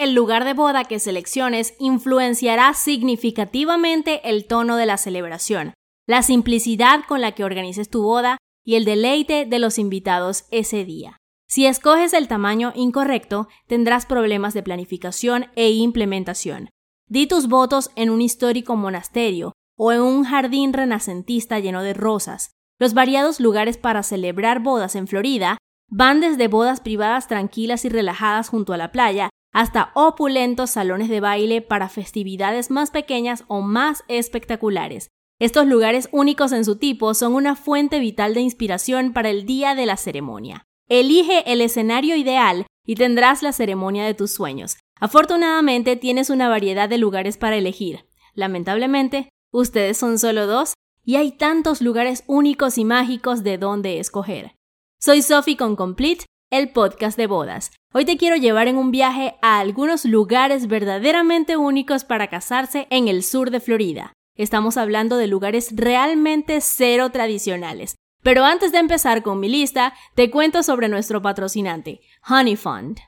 [0.00, 5.74] El lugar de boda que selecciones influenciará significativamente el tono de la celebración,
[6.06, 10.86] la simplicidad con la que organices tu boda y el deleite de los invitados ese
[10.86, 11.18] día.
[11.50, 16.70] Si escoges el tamaño incorrecto, tendrás problemas de planificación e implementación.
[17.06, 22.52] Di tus votos en un histórico monasterio o en un jardín renacentista lleno de rosas.
[22.78, 25.58] Los variados lugares para celebrar bodas en Florida
[25.90, 31.20] van desde bodas privadas tranquilas y relajadas junto a la playa hasta opulentos salones de
[31.20, 35.08] baile para festividades más pequeñas o más espectaculares.
[35.40, 39.74] Estos lugares únicos en su tipo son una fuente vital de inspiración para el día
[39.74, 40.64] de la ceremonia.
[40.88, 44.76] Elige el escenario ideal y tendrás la ceremonia de tus sueños.
[45.00, 48.06] Afortunadamente tienes una variedad de lugares para elegir.
[48.34, 50.74] Lamentablemente, ustedes son solo dos
[51.04, 54.56] y hay tantos lugares únicos y mágicos de donde escoger.
[54.98, 57.70] Soy Sophie con Complete, el podcast de bodas.
[57.94, 63.06] Hoy te quiero llevar en un viaje a algunos lugares verdaderamente únicos para casarse en
[63.06, 64.12] el sur de Florida.
[64.36, 67.94] Estamos hablando de lugares realmente cero tradicionales.
[68.22, 72.98] Pero antes de empezar con mi lista, te cuento sobre nuestro patrocinante, Honey Fund.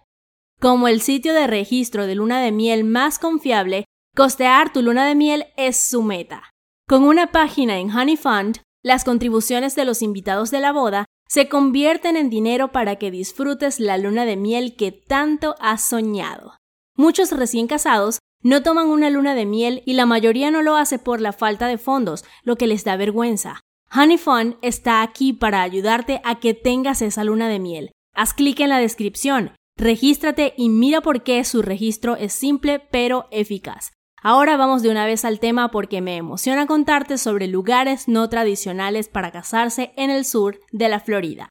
[0.61, 5.17] Como el sitio de registro de luna de miel más confiable, costear tu luna de
[5.17, 6.45] miel es su meta.
[6.89, 11.49] Con una página en Honey Fund, las contribuciones de los invitados de la boda se
[11.49, 16.59] convierten en dinero para que disfrutes la luna de miel que tanto has soñado.
[16.95, 20.99] Muchos recién casados no toman una luna de miel y la mayoría no lo hace
[20.99, 23.63] por la falta de fondos, lo que les da vergüenza.
[23.91, 27.93] Honey Fun está aquí para ayudarte a que tengas esa luna de miel.
[28.15, 33.29] Haz clic en la descripción, regístrate y mira por qué su registro es simple pero
[33.31, 33.93] eficaz.
[34.25, 39.09] Ahora vamos de una vez al tema porque me emociona contarte sobre lugares no tradicionales
[39.09, 41.49] para casarse en el sur de la Florida.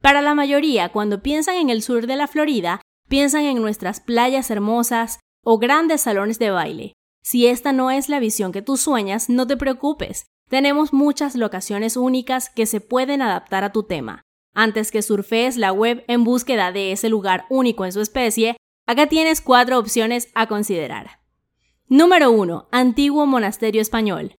[0.00, 4.50] Para la mayoría, cuando piensan en el sur de la Florida, piensan en nuestras playas
[4.50, 6.92] hermosas o grandes salones de baile.
[7.22, 10.24] Si esta no es la visión que tú sueñas, no te preocupes.
[10.48, 14.22] Tenemos muchas locaciones únicas que se pueden adaptar a tu tema.
[14.54, 18.56] Antes que surfees la web en búsqueda de ese lugar único en su especie,
[18.86, 21.23] acá tienes cuatro opciones a considerar.
[21.90, 22.68] Número 1.
[22.72, 24.36] Antiguo monasterio español.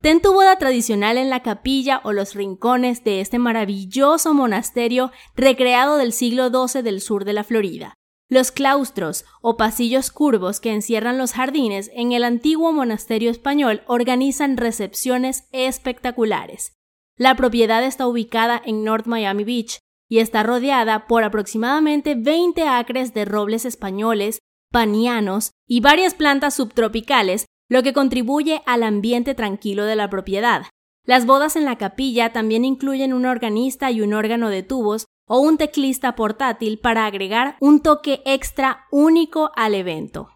[0.00, 5.98] Ten tu boda tradicional en la capilla o los rincones de este maravilloso monasterio recreado
[5.98, 7.92] del siglo XII del sur de la Florida.
[8.30, 14.56] Los claustros o pasillos curvos que encierran los jardines en el antiguo monasterio español organizan
[14.56, 16.72] recepciones espectaculares.
[17.18, 19.78] La propiedad está ubicada en North Miami Beach
[20.08, 24.38] y está rodeada por aproximadamente 20 acres de robles españoles
[24.70, 30.66] panianos y varias plantas subtropicales, lo que contribuye al ambiente tranquilo de la propiedad.
[31.04, 35.40] Las bodas en la capilla también incluyen un organista y un órgano de tubos o
[35.40, 40.28] un teclista portátil para agregar un toque extra único al evento.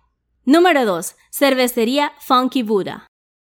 [0.44, 1.14] Número 2.
[1.30, 3.06] Cervecería Funky Buddha.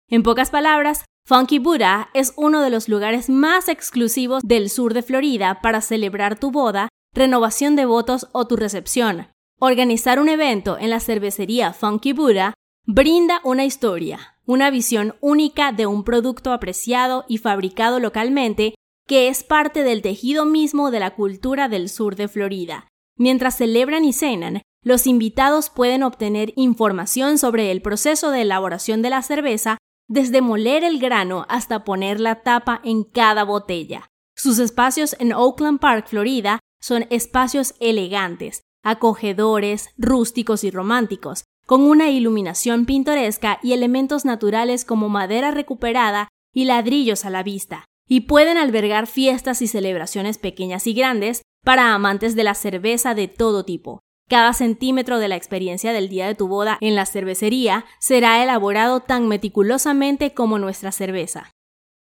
[0.09, 5.03] En pocas palabras, Funky Buddha es uno de los lugares más exclusivos del sur de
[5.03, 9.29] Florida para celebrar tu boda, renovación de votos o tu recepción.
[9.65, 12.53] Organizar un evento en la cervecería Funky Buddha
[12.85, 18.75] brinda una historia, una visión única de un producto apreciado y fabricado localmente
[19.07, 22.89] que es parte del tejido mismo de la cultura del sur de Florida.
[23.17, 29.11] Mientras celebran y cenan, los invitados pueden obtener información sobre el proceso de elaboración de
[29.11, 29.79] la cerveza
[30.09, 34.09] desde moler el grano hasta poner la tapa en cada botella.
[34.35, 42.11] Sus espacios en Oakland Park, Florida, son espacios elegantes, acogedores, rústicos y románticos, con una
[42.11, 48.59] iluminación pintoresca y elementos naturales como madera recuperada y ladrillos a la vista, y pueden
[48.59, 54.01] albergar fiestas y celebraciones pequeñas y grandes para amantes de la cerveza de todo tipo.
[54.29, 59.01] Cada centímetro de la experiencia del día de tu boda en la cervecería será elaborado
[59.01, 61.51] tan meticulosamente como nuestra cerveza.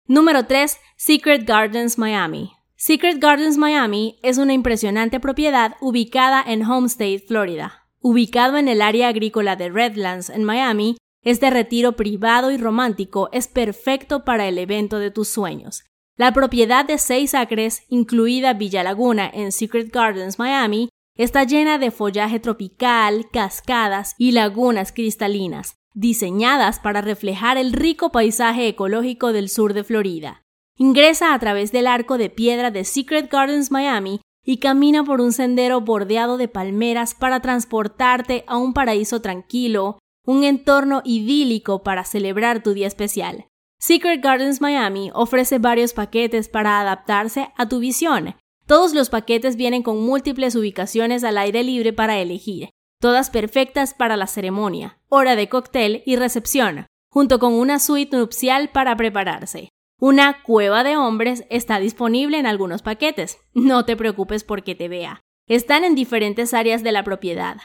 [0.05, 0.77] Número 3.
[0.97, 2.51] Secret Gardens Miami.
[2.85, 7.87] Secret Gardens Miami es una impresionante propiedad ubicada en Homestead, Florida.
[8.01, 13.47] Ubicado en el área agrícola de Redlands, en Miami, este retiro privado y romántico es
[13.47, 15.85] perfecto para el evento de tus sueños.
[16.17, 21.89] La propiedad de seis acres, incluida Villa Laguna en Secret Gardens Miami, está llena de
[21.89, 29.73] follaje tropical, cascadas y lagunas cristalinas, diseñadas para reflejar el rico paisaje ecológico del sur
[29.73, 30.42] de Florida.
[30.77, 35.31] Ingresa a través del arco de piedra de Secret Gardens Miami y camina por un
[35.31, 42.63] sendero bordeado de palmeras para transportarte a un paraíso tranquilo, un entorno idílico para celebrar
[42.63, 43.45] tu día especial.
[43.79, 48.35] Secret Gardens Miami ofrece varios paquetes para adaptarse a tu visión.
[48.65, 52.69] Todos los paquetes vienen con múltiples ubicaciones al aire libre para elegir.
[52.99, 58.69] todas perfectas para la ceremonia, hora de cóctel y recepción, junto con una suite nupcial
[58.69, 59.72] para prepararse.
[60.05, 63.37] Una cueva de hombres está disponible en algunos paquetes.
[63.53, 65.21] No te preocupes porque te vea.
[65.47, 67.55] Están en diferentes áreas de la propiedad.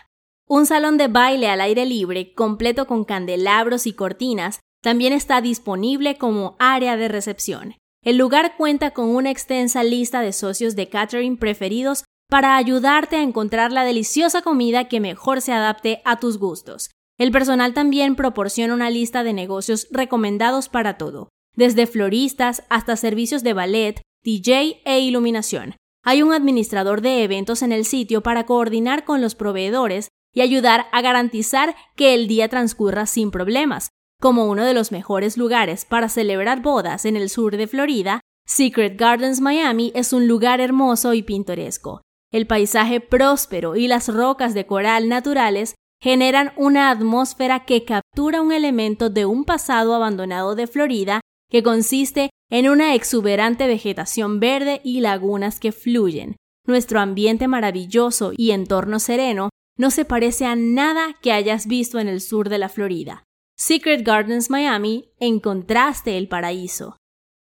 [0.47, 6.17] Un salón de baile al aire libre, completo con candelabros y cortinas, también está disponible
[6.17, 7.75] como área de recepción.
[8.05, 13.23] El lugar cuenta con una extensa lista de socios de catering preferidos para ayudarte a
[13.23, 16.93] encontrar la deliciosa comida que mejor se adapte a tus gustos.
[17.19, 23.43] El personal también proporciona una lista de negocios recomendados para todo, desde floristas hasta servicios
[23.43, 25.77] de ballet, DJ e iluminación.
[26.05, 30.87] Hay un administrador de eventos en el sitio para coordinar con los proveedores y ayudar
[30.93, 33.89] a garantizar que el día transcurra sin problemas.
[34.21, 38.99] Como uno de los mejores lugares para celebrar bodas en el sur de Florida, Secret
[38.99, 42.03] Gardens Miami es un lugar hermoso y pintoresco.
[42.33, 48.53] El paisaje próspero y las rocas de coral naturales generan una atmósfera que captura un
[48.53, 55.01] elemento de un pasado abandonado de Florida que consiste en una exuberante vegetación verde y
[55.01, 56.37] lagunas que fluyen.
[56.67, 62.09] Nuestro ambiente maravilloso y entorno sereno no se parece a nada que hayas visto en
[62.09, 63.25] el sur de la Florida.
[63.57, 66.97] Secret Gardens Miami encontraste el paraíso.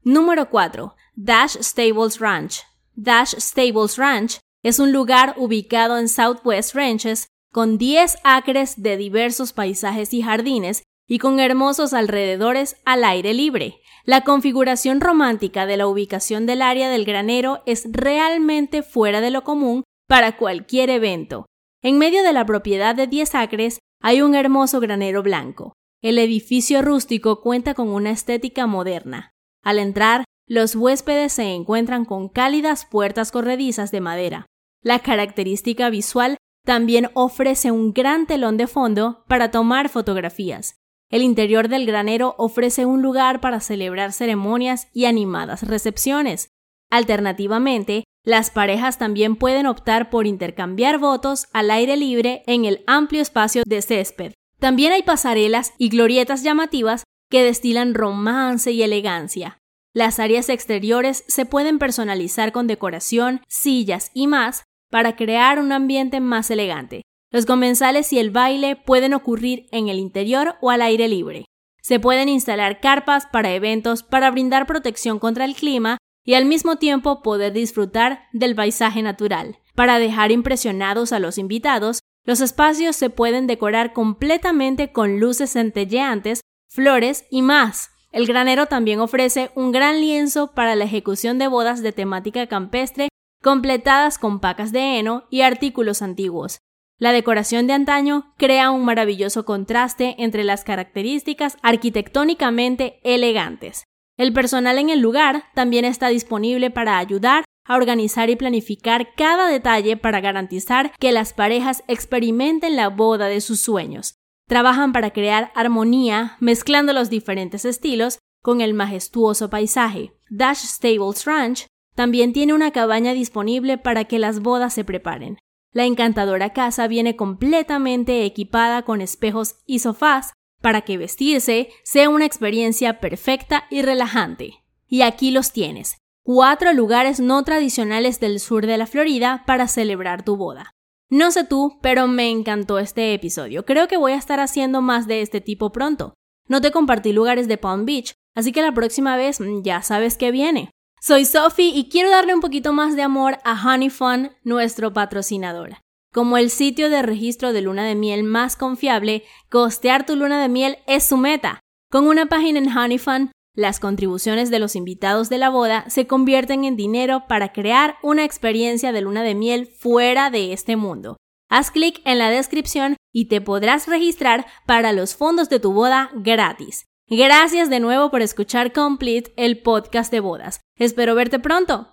[0.03, 0.95] Número 4.
[1.15, 2.61] Dash Stables Ranch.
[2.95, 9.53] Dash Stables Ranch es un lugar ubicado en Southwest Ranches con 10 acres de diversos
[9.53, 13.81] paisajes y jardines y con hermosos alrededores al aire libre.
[14.05, 19.43] La configuración romántica de la ubicación del área del granero es realmente fuera de lo
[19.43, 21.45] común para cualquier evento.
[21.81, 25.73] En medio de la propiedad de 10 acres hay un hermoso granero blanco.
[26.01, 29.31] El edificio rústico cuenta con una estética moderna.
[29.63, 34.45] Al entrar, los huéspedes se encuentran con cálidas puertas corredizas de madera.
[34.81, 40.75] La característica visual también ofrece un gran telón de fondo para tomar fotografías.
[41.09, 46.49] El interior del granero ofrece un lugar para celebrar ceremonias y animadas recepciones.
[46.91, 53.21] Alternativamente, las parejas también pueden optar por intercambiar votos al aire libre en el amplio
[53.21, 54.33] espacio de césped.
[54.59, 59.57] También hay pasarelas y glorietas llamativas que destilan romance y elegancia.
[59.93, 66.19] Las áreas exteriores se pueden personalizar con decoración, sillas y más para crear un ambiente
[66.19, 67.01] más elegante.
[67.31, 71.45] Los comensales y el baile pueden ocurrir en el interior o al aire libre.
[71.81, 76.77] Se pueden instalar carpas para eventos para brindar protección contra el clima y al mismo
[76.77, 79.59] tiempo poder disfrutar del paisaje natural.
[79.75, 86.41] Para dejar impresionados a los invitados, los espacios se pueden decorar completamente con luces centelleantes,
[86.67, 87.91] flores y más.
[88.11, 93.07] El granero también ofrece un gran lienzo para la ejecución de bodas de temática campestre
[93.41, 96.59] completadas con pacas de heno y artículos antiguos.
[96.99, 103.85] La decoración de antaño crea un maravilloso contraste entre las características arquitectónicamente elegantes.
[104.17, 109.47] El personal en el lugar también está disponible para ayudar a organizar y planificar cada
[109.47, 114.15] detalle para garantizar que las parejas experimenten la boda de sus sueños.
[114.49, 120.11] Trabajan para crear armonía mezclando los diferentes estilos con el majestuoso paisaje.
[120.29, 125.37] Dash Stables Ranch también tiene una cabaña disponible para que las bodas se preparen.
[125.71, 132.25] La encantadora casa viene completamente equipada con espejos y sofás para que vestirse sea una
[132.25, 134.63] experiencia perfecta y relajante.
[134.87, 140.23] Y aquí los tienes, cuatro lugares no tradicionales del sur de la Florida para celebrar
[140.23, 140.73] tu boda.
[141.09, 143.65] No sé tú, pero me encantó este episodio.
[143.65, 146.13] Creo que voy a estar haciendo más de este tipo pronto.
[146.47, 150.17] No te compartí lugares de Palm Beach, así que la próxima vez mm, ya sabes
[150.17, 150.71] que viene.
[151.01, 155.77] Soy Sophie y quiero darle un poquito más de amor a Honey Fun, nuestro patrocinador.
[156.13, 160.49] Como el sitio de registro de luna de miel más confiable, costear tu luna de
[160.49, 161.61] miel es su meta.
[161.89, 166.65] Con una página en HoneyFun, las contribuciones de los invitados de la boda se convierten
[166.65, 171.15] en dinero para crear una experiencia de luna de miel fuera de este mundo.
[171.49, 176.11] Haz clic en la descripción y te podrás registrar para los fondos de tu boda
[176.13, 176.88] gratis.
[177.11, 180.61] Gracias de nuevo por escuchar Complete, el podcast de bodas.
[180.75, 181.89] Espero verte pronto.